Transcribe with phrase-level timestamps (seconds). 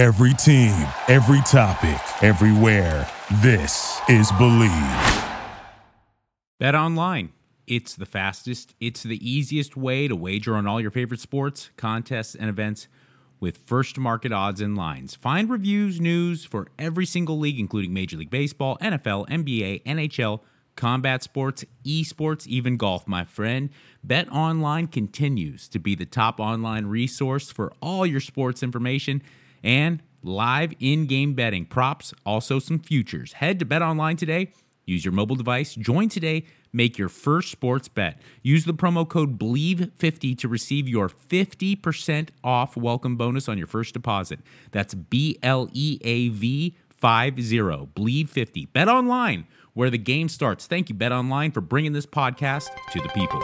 [0.00, 3.06] Every team, every topic, everywhere.
[3.42, 5.28] This is Bleav.
[6.58, 7.34] Bet online.
[7.66, 12.34] It's the fastest, it's the easiest way to wager on all your favorite sports, contests,
[12.34, 12.88] and events
[13.40, 15.16] with first market odds and lines.
[15.16, 20.40] Find reviews, news for every single league, including Major League Baseball, NFL, NBA, NHL,
[20.76, 23.68] combat sports, esports, even golf, my friend.
[24.02, 29.20] Bet Online continues to be the top online resource for all your sports information
[29.62, 33.34] and live in game betting, props, also some futures.
[33.34, 34.52] Head to Bet Online today.
[34.86, 35.74] Use your mobile device.
[35.74, 38.20] Join today Make your first sports bet.
[38.42, 43.92] Use the promo code BLEAV50 to receive your 50% off welcome bonus on your first
[43.92, 44.40] deposit.
[44.70, 47.42] That's B L E A V 50.
[47.42, 48.72] BLEAV50.
[48.72, 50.66] Bet online where the game starts.
[50.66, 53.40] Thank you, Bet Online, for bringing this podcast to the people.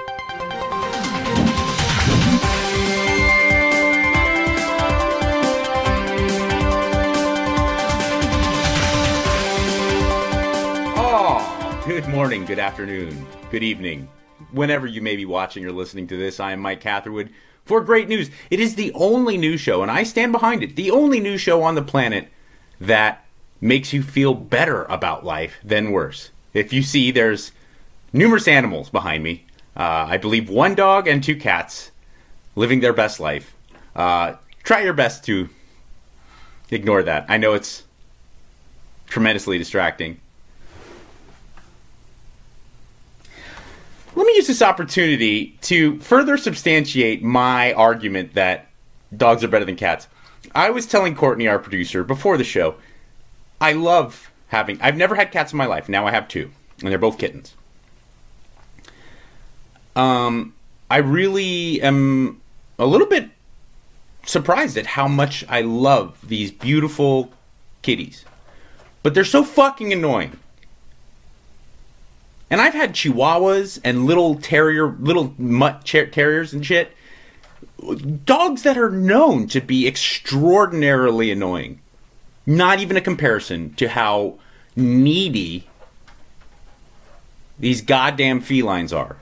[12.16, 14.08] Morning, good afternoon, good evening.
[14.50, 17.28] Whenever you may be watching or listening to this, I am Mike Catherwood
[17.66, 18.30] for great news.
[18.48, 21.62] It is the only news show, and I stand behind it, the only news show
[21.62, 22.30] on the planet
[22.80, 23.26] that
[23.60, 26.30] makes you feel better about life than worse.
[26.54, 27.52] If you see, there's
[28.14, 29.44] numerous animals behind me.
[29.76, 31.90] Uh, I believe one dog and two cats
[32.54, 33.54] living their best life.
[33.94, 35.50] Uh, try your best to
[36.70, 37.26] ignore that.
[37.28, 37.82] I know it's
[39.06, 40.18] tremendously distracting.
[44.16, 48.68] let me use this opportunity to further substantiate my argument that
[49.16, 50.08] dogs are better than cats.
[50.54, 52.76] I was telling Courtney, our producer, before the show,
[53.60, 54.80] I love having.
[54.80, 55.88] I've never had cats in my life.
[55.88, 57.54] Now I have two, and they're both kittens.
[59.94, 60.54] Um,
[60.90, 62.40] I really am
[62.78, 63.30] a little bit
[64.24, 67.32] surprised at how much I love these beautiful
[67.82, 68.24] kitties,
[69.02, 70.38] but they're so fucking annoying.
[72.50, 76.92] And I've had chihuahuas and little terrier, little mutt terriers and shit.
[78.24, 81.80] Dogs that are known to be extraordinarily annoying.
[82.46, 84.38] Not even a comparison to how
[84.76, 85.68] needy
[87.58, 89.16] these goddamn felines are.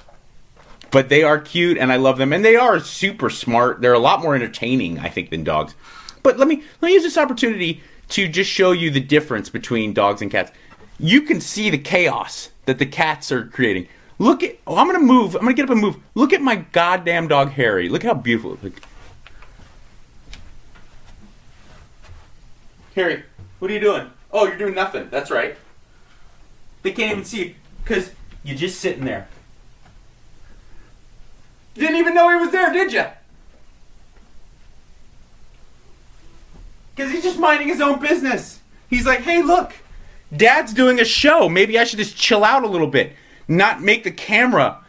[0.90, 2.32] But they are cute and I love them.
[2.32, 3.80] And they are super smart.
[3.80, 5.74] They're a lot more entertaining, I think, than dogs.
[6.22, 9.92] But let me let me use this opportunity to just show you the difference between
[9.94, 10.52] dogs and cats.
[10.98, 13.88] You can see the chaos that the cats are creating.
[14.18, 14.58] Look at.
[14.66, 15.34] Oh, I'm gonna move.
[15.34, 15.96] I'm gonna get up and move.
[16.14, 17.88] Look at my goddamn dog Harry.
[17.88, 18.58] Look how beautiful.
[18.62, 18.74] Look.
[22.94, 23.24] Harry,
[23.58, 24.08] what are you doing?
[24.32, 25.08] Oh, you're doing nothing.
[25.10, 25.56] That's right.
[26.82, 28.12] They can't even see because
[28.44, 29.26] you're just sitting there.
[31.74, 33.04] You didn't even know he was there, did you?
[36.94, 38.60] Because he's just minding his own business.
[38.88, 39.72] He's like, hey, look,
[40.36, 41.48] Dad's doing a show.
[41.48, 43.12] Maybe I should just chill out a little bit,
[43.48, 44.80] not make the camera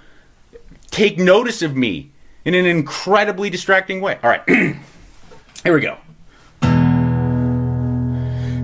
[0.91, 2.11] take notice of me
[2.45, 4.19] in an incredibly distracting way.
[4.23, 4.43] All right,
[5.63, 5.97] here we go.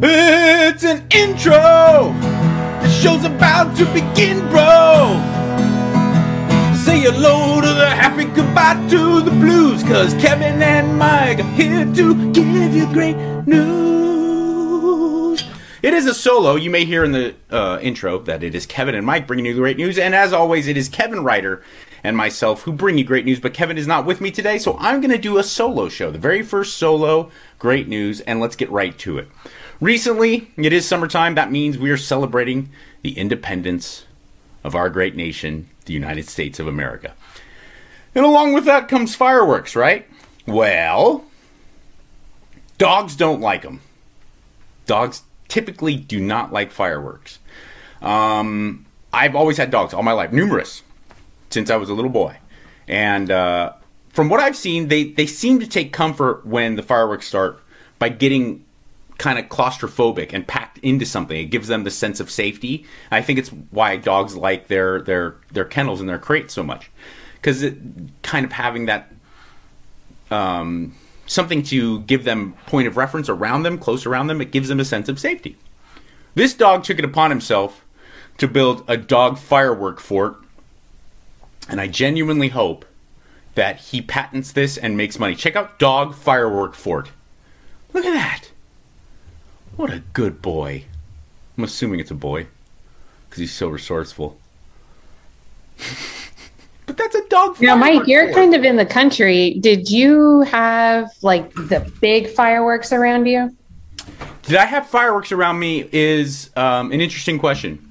[0.03, 2.14] It's an intro.
[2.81, 5.20] The show's about to begin, bro.
[6.75, 11.86] Say hello to the happy, goodbye to the blues, cause Kevin and Mike are here
[11.94, 13.16] to give you great
[13.46, 14.00] news.
[15.81, 16.56] It is a solo.
[16.56, 19.56] You may hear in the uh, intro that it is Kevin and Mike bringing you
[19.56, 19.97] the great news.
[19.97, 21.64] And as always, it is Kevin Ryder
[22.03, 23.40] and myself who bring you great news.
[23.40, 26.12] But Kevin is not with me today, so I'm going to do a solo show.
[26.12, 29.28] The very first solo great news, and let's get right to it.
[29.80, 31.34] Recently, it is summertime.
[31.34, 32.70] That means we are celebrating
[33.02, 34.06] the independence
[34.64, 37.16] of our great nation, the United States of America.
[38.14, 40.08] And along with that comes fireworks, right?
[40.46, 41.25] Well,
[42.78, 43.81] dogs don't like them.
[44.86, 47.38] Dogs typically do not like fireworks.
[48.01, 50.81] Um, I've always had dogs all my life, numerous,
[51.50, 52.38] since I was a little boy.
[52.88, 53.73] And uh,
[54.09, 57.61] from what I've seen, they, they seem to take comfort when the fireworks start
[58.00, 58.63] by getting
[59.17, 61.37] kind of claustrophobic and packed into something.
[61.37, 62.85] It gives them the sense of safety.
[63.11, 66.90] I think it's why dogs like their their their kennels and their crates so much,
[67.35, 67.76] because it
[68.23, 69.11] kind of having that
[70.31, 70.96] um,
[71.31, 74.41] something to give them point of reference around them, close around them.
[74.41, 75.55] It gives them a sense of safety.
[76.35, 77.85] This dog took it upon himself
[78.37, 80.35] to build a dog firework fort,
[81.69, 82.85] and I genuinely hope
[83.55, 85.35] that he patents this and makes money.
[85.35, 87.11] Check out Dog Firework Fort.
[87.93, 88.51] Look at that.
[89.75, 90.85] What a good boy.
[91.57, 92.47] I'm assuming it's a boy
[93.29, 94.37] because he's so resourceful.
[96.85, 97.61] But that's a dog.
[97.61, 99.57] Now, Mike, you're kind of in the country.
[99.59, 103.55] Did you have like the big fireworks around you?
[104.43, 105.87] Did I have fireworks around me?
[105.91, 107.87] Is um, an interesting question.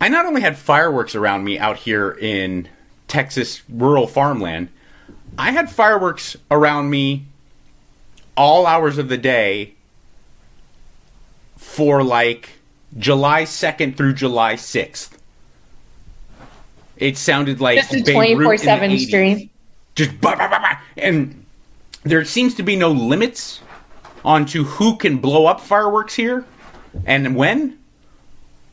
[0.00, 2.68] I not only had fireworks around me out here in
[3.08, 4.68] Texas rural farmland,
[5.38, 7.26] I had fireworks around me
[8.36, 9.74] all hours of the day
[11.56, 12.50] for like
[12.98, 15.10] July 2nd through July 6th.
[16.96, 19.50] It sounded like Just a in the 24/7 stream.
[19.94, 20.78] Just bah, bah, bah.
[20.96, 21.44] and
[22.04, 23.60] there seems to be no limits
[24.24, 26.44] onto who can blow up fireworks here
[27.04, 27.78] and when.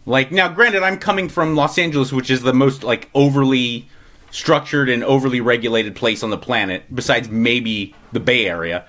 [0.06, 3.88] Like now, granted, I'm coming from Los Angeles, which is the most like overly
[4.32, 8.86] structured and overly regulated place on the planet, besides maybe the Bay Area.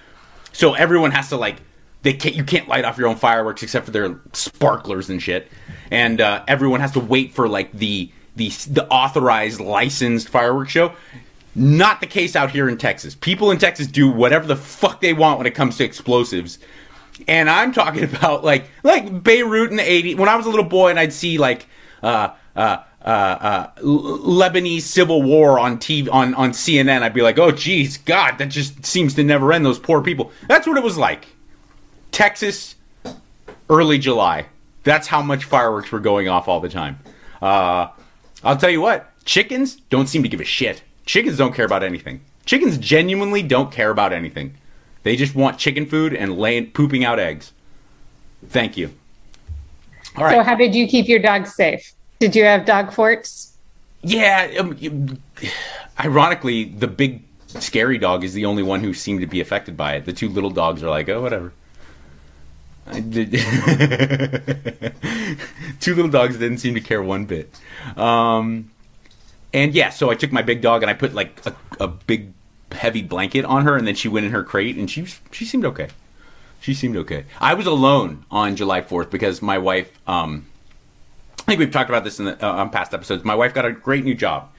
[0.53, 1.57] So everyone has to like
[2.03, 5.49] they can't you can't light off your own fireworks except for their sparklers and shit,
[5.91, 10.93] and uh, everyone has to wait for like the the the authorized licensed fireworks show.
[11.55, 13.15] Not the case out here in Texas.
[13.15, 16.59] People in Texas do whatever the fuck they want when it comes to explosives.
[17.29, 20.17] And I'm talking about like like Beirut in the 80s.
[20.17, 21.67] When I was a little boy and I'd see like
[22.03, 27.39] uh uh uh, uh, Lebanese civil war on TV on on CNN, I'd be like,
[27.39, 29.67] "Oh, geez, God, that just seems to never end.
[29.67, 31.27] Those poor people." That's what it was like.
[32.13, 32.77] Texas,
[33.69, 34.47] early July.
[34.85, 36.99] That's how much fireworks were going off all the time.
[37.43, 37.89] Uh,
[38.45, 40.83] I'll tell you what, chickens don't seem to give a shit.
[41.07, 42.21] Chickens don't care about anything.
[42.45, 44.55] Chickens genuinely don't care about anything.
[45.03, 47.53] They just want chicken food and laying pooping out eggs.
[48.49, 48.95] Thank you.
[50.17, 50.37] All right.
[50.37, 51.93] So, how did you keep your dogs safe?
[52.21, 53.57] Did you have dog forts?
[54.03, 54.51] Yeah.
[54.59, 55.19] Um,
[55.99, 59.95] ironically, the big scary dog is the only one who seemed to be affected by
[59.95, 60.05] it.
[60.05, 61.53] The two little dogs are like, oh, whatever.
[65.81, 67.49] Two little dogs didn't seem to care one bit.
[67.97, 68.71] Um,
[69.55, 72.33] and yeah, so I took my big dog and I put like a, a big
[72.73, 75.65] heavy blanket on her, and then she went in her crate, and she she seemed
[75.65, 75.89] okay.
[76.61, 77.25] She seemed okay.
[77.41, 79.99] I was alone on July Fourth because my wife.
[80.09, 80.47] Um,
[81.41, 83.23] I think we've talked about this in the, uh, on past episodes.
[83.23, 84.51] My wife got a great new job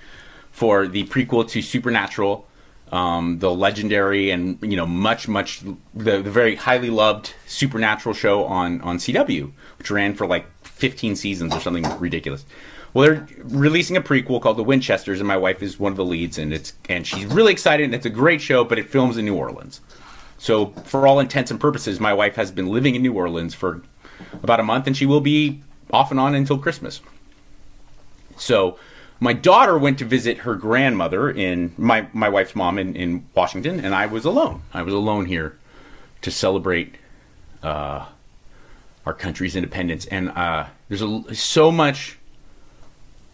[0.51, 2.47] for the prequel to Supernatural,
[2.95, 5.61] um, the legendary and you know much much
[5.93, 11.15] the, the very highly loved Supernatural show on on CW, which ran for like 15
[11.15, 12.45] seasons or something ridiculous.
[12.93, 16.05] Well, they're releasing a prequel called The Winchesters, and my wife is one of the
[16.05, 17.83] leads, and it's and she's really excited.
[17.83, 19.81] And it's a great show, but it films in New Orleans.
[20.37, 23.81] So, for all intents and purposes, my wife has been living in New Orleans for
[24.41, 27.01] about a month, and she will be off and on until Christmas.
[28.37, 28.77] So,
[29.19, 33.79] my daughter went to visit her grandmother in my my wife's mom in, in Washington,
[33.83, 34.61] and I was alone.
[34.73, 35.57] I was alone here
[36.21, 36.95] to celebrate
[37.63, 38.05] uh,
[39.05, 40.05] our country's independence.
[40.07, 42.17] And uh, there's a, so much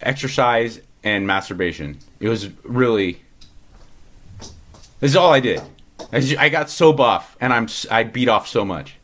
[0.02, 2.00] exercise and masturbation.
[2.20, 3.22] It was really.
[5.00, 5.62] This is all I did.
[6.12, 8.98] I, just- I got so buff, and I'm I beat off so much.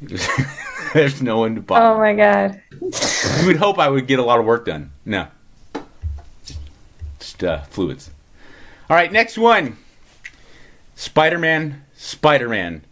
[0.94, 1.86] There's no one to bother.
[1.86, 2.60] Oh my god.
[3.40, 4.92] You would hope I would get a lot of work done.
[5.06, 5.28] No.
[7.18, 8.10] Just uh, fluids.
[8.90, 9.78] All right, next one.
[10.94, 12.82] Spider Man, Spider Man.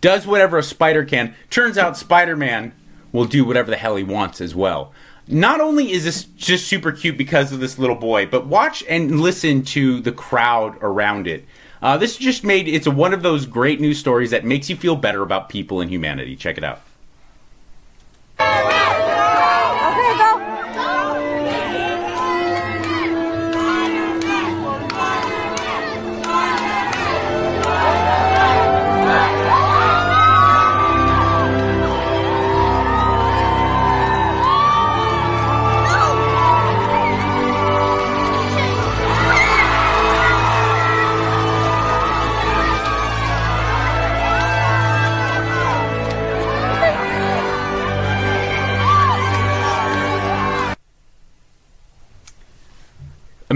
[0.00, 1.34] Does whatever a spider can.
[1.48, 2.72] Turns out Spider Man
[3.12, 4.92] will do whatever the hell he wants as well.
[5.26, 9.20] Not only is this just super cute because of this little boy, but watch and
[9.20, 11.46] listen to the crowd around it.
[11.80, 14.96] Uh, this just made it's one of those great news stories that makes you feel
[14.96, 16.36] better about people and humanity.
[16.36, 16.82] Check it out.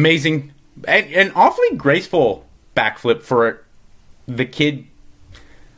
[0.03, 0.53] Amazing
[0.89, 2.45] and, and awfully graceful
[2.77, 3.65] backflip for
[4.27, 4.85] the kid.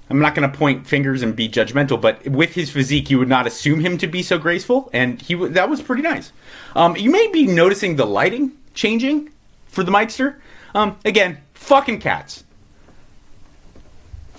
[0.08, 3.28] I'm not going to point fingers and be judgmental, but with his physique, you would
[3.28, 6.32] not assume him to be so graceful, and he w- that was pretty nice.
[6.74, 9.30] Um, you may be noticing the lighting changing
[9.66, 10.36] for the Mikester.
[10.74, 12.44] Um, again, fucking cats.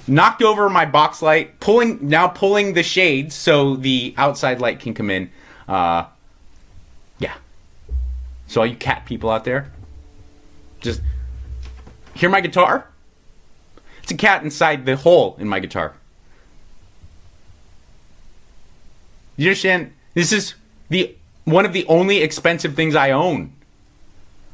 [0.08, 4.94] Knocked over my box light, pulling now pulling the shades so the outside light can
[4.94, 5.32] come in.
[5.68, 6.06] Uh,
[7.18, 7.34] yeah,
[8.48, 9.72] so all you cat people out there,
[10.86, 11.02] just
[12.14, 12.88] hear my guitar?
[14.02, 15.96] It's a cat inside the hole in my guitar.
[19.36, 19.94] You understand?
[20.14, 20.54] This is
[20.90, 23.54] the one of the only expensive things I own.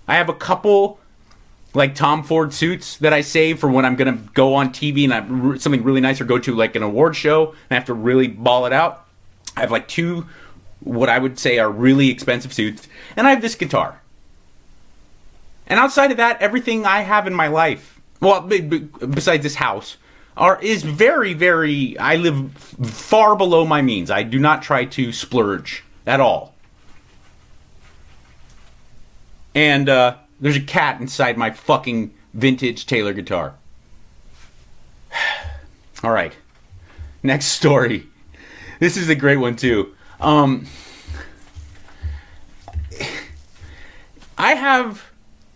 [0.08, 1.00] I have a couple
[1.74, 5.14] like Tom Ford suits that I save for when I'm gonna go on TV and
[5.14, 7.94] I something really nice or go to like an award show and I have to
[7.94, 9.06] really ball it out.
[9.56, 10.26] I have like two
[10.82, 14.01] what I would say are really expensive suits, and I have this guitar.
[15.72, 19.56] And outside of that, everything I have in my life, well, b- b- besides this
[19.56, 19.96] house,
[20.36, 21.98] are is very, very.
[21.98, 24.12] I live far below my means.
[24.12, 26.56] I do not try to splurge at all.
[29.56, 33.54] And uh, there's a cat inside my fucking vintage Taylor guitar.
[36.04, 36.36] all right,
[37.24, 38.08] next story.
[38.82, 39.96] This is a great one too.
[40.20, 40.68] Um,
[44.38, 45.11] I have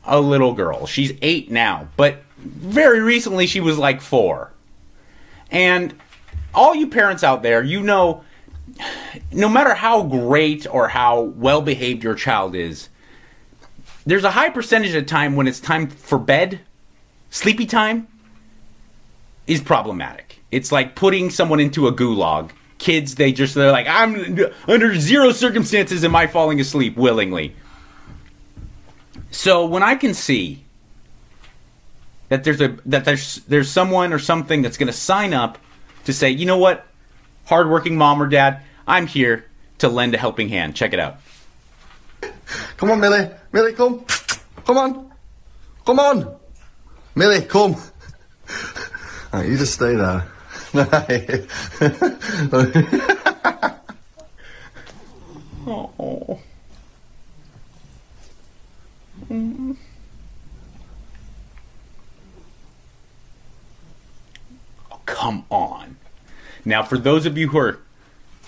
[0.06, 0.86] a little girl.
[0.86, 4.52] She's eight now, but very recently she was like four.
[5.52, 5.96] And
[6.54, 8.24] all you parents out there, you know,
[9.32, 12.90] no matter how great or how well behaved your child is,
[14.06, 16.62] there's a high percentage of time when it's time for bed,
[17.30, 18.08] sleepy time,
[19.48, 20.42] is problematic.
[20.52, 22.52] It's like putting someone into a gulag.
[22.78, 27.56] Kids, they just, they're like, I'm under zero circumstances am I falling asleep willingly.
[29.36, 30.64] So when I can see
[32.30, 35.58] that there's a that there's there's someone or something that's going to sign up
[36.06, 36.88] to say, you know what,
[37.44, 39.46] hardworking mom or dad, I'm here
[39.80, 40.74] to lend a helping hand.
[40.74, 41.18] Check it out.
[42.78, 43.30] Come on, Millie.
[43.52, 44.06] Millie, come.
[44.66, 45.12] Come on.
[45.86, 46.34] Come on.
[47.14, 47.76] Millie, come.
[49.34, 50.26] You just stay there.
[55.68, 56.40] Oh.
[64.92, 65.98] Oh, come on.
[66.64, 67.80] Now, for those of you who are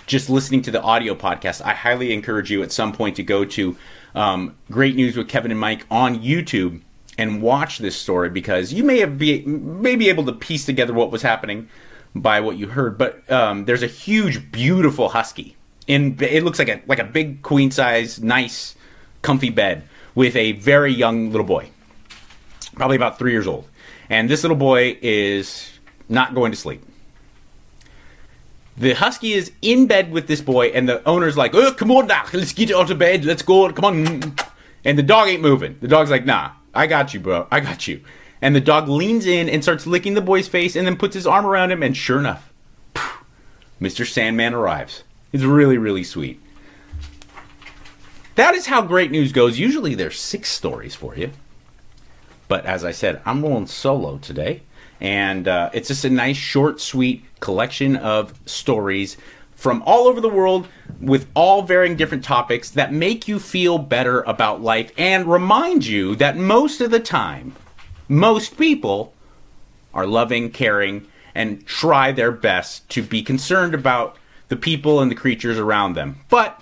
[0.06, 3.44] just listening to the audio podcast, I highly encourage you at some point to go
[3.44, 3.76] to
[4.16, 6.82] um, Great News with Kevin and Mike on YouTube
[7.18, 10.94] and watch this story because you may have be may be able to piece together
[10.94, 11.68] what was happening
[12.16, 12.98] by what you heard.
[12.98, 17.42] But um, there's a huge, beautiful husky, and it looks like a like a big
[17.42, 18.76] queen size, nice,
[19.22, 19.84] comfy bed
[20.18, 21.70] with a very young little boy,
[22.74, 23.70] probably about three years old,
[24.10, 25.70] and this little boy is
[26.10, 26.82] not going to sleep.
[28.78, 32.08] The husky is in bed with this boy, and the owner's like, "Oh, come on
[32.08, 34.36] now, let's get out of bed, let's go, come on."
[34.84, 35.78] And the dog ain't moving.
[35.82, 38.02] The dog's like, "Nah, I got you, bro, I got you."
[38.42, 41.28] And the dog leans in and starts licking the boy's face, and then puts his
[41.28, 42.52] arm around him, and sure enough,
[43.80, 44.04] Mr.
[44.04, 45.04] Sandman arrives.
[45.32, 46.42] It's really, really sweet.
[48.38, 49.58] That is how great news goes.
[49.58, 51.32] Usually there's six stories for you.
[52.48, 54.62] But as I said, I'm rolling solo today.
[55.02, 59.18] And uh, it's just a nice, short, sweet collection of stories
[59.56, 60.68] from all over the world
[61.02, 66.16] with all varying different topics that make you feel better about life and remind you
[66.18, 67.56] that most of the time,
[68.08, 69.16] most people
[69.96, 74.16] are loving, caring, and try their best to be concerned about
[74.50, 76.20] the people and the creatures around them.
[76.30, 76.62] But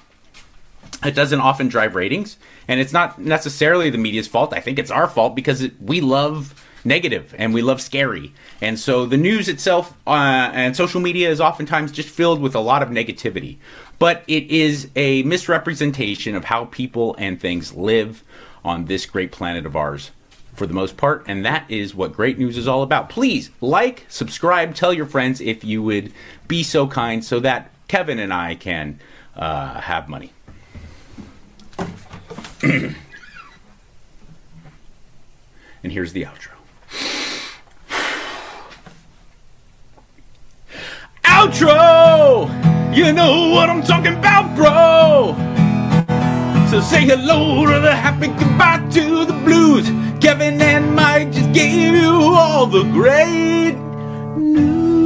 [1.06, 4.54] it doesn't often drive ratings, and it's not necessarily the media's fault.
[4.54, 8.32] I think it's our fault because it, we love negative and we love scary.
[8.62, 12.60] And so the news itself uh, and social media is oftentimes just filled with a
[12.60, 13.58] lot of negativity.
[13.98, 18.24] But it is a misrepresentation of how people and things live
[18.64, 20.12] on this great planet of ours
[20.54, 21.24] for the most part.
[21.28, 23.10] And that is what great news is all about.
[23.10, 26.14] Please like, subscribe, tell your friends if you would
[26.48, 29.00] be so kind so that Kevin and I can
[29.36, 30.32] uh, have money.
[35.84, 36.52] and here's the outro.
[41.24, 42.50] Outro!
[42.96, 45.36] You know what I'm talking about, bro!
[46.72, 49.88] So say hello to the happy, goodbye to the blues.
[50.20, 53.76] Kevin and Mike just gave you all the great
[54.38, 55.06] news.